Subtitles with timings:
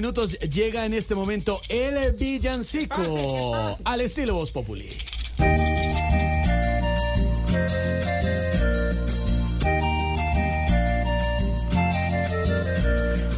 [0.00, 4.88] Minutos llega en este momento el villancico al estilo Voz Populi.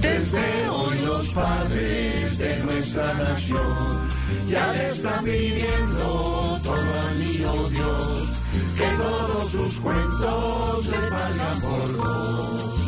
[0.00, 4.08] Desde hoy los padres de nuestra nación
[4.48, 8.28] ya le están pidiendo todo al niño Dios,
[8.76, 12.83] que todos sus cuentos les valgan por dos.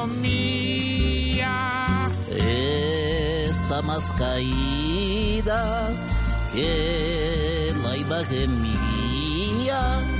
[0.00, 1.50] Economía
[2.34, 5.90] está más caída
[6.52, 10.19] que la imagen mía.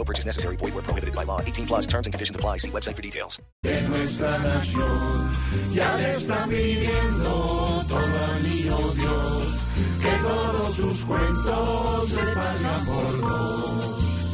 [0.00, 0.56] No purchase necessary.
[0.56, 1.42] Void where prohibited by law.
[1.42, 2.56] 18 plus terms and conditions apply.
[2.56, 3.38] See website for details.
[3.62, 5.30] de nuestra nación
[5.74, 9.66] ya le están pidiendo todo al niño Dios,
[10.00, 14.32] que todos sus cuentos les valgan por dos.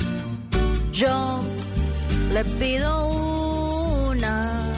[0.92, 1.40] Yo
[2.30, 3.08] le pido
[4.10, 4.72] una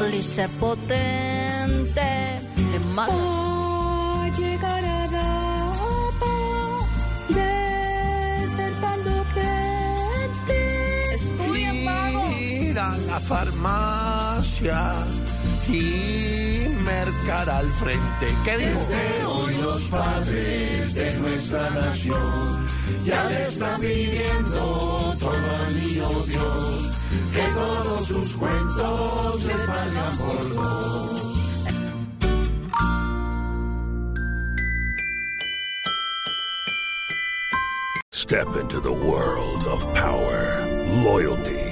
[0.00, 2.00] hélice potente
[2.72, 3.41] de malas.
[13.12, 15.04] La farmacia
[15.68, 18.26] y mercar al frente.
[18.42, 18.78] ¿Qué dijo?
[18.78, 22.66] Desde hoy los padres de nuestra nación
[23.04, 26.98] ya le están pidiendo todo al niño Dios,
[27.34, 31.32] que todos sus cuentos les valgan por dos.
[38.14, 40.66] Step into the world of power,
[41.04, 41.71] loyalty,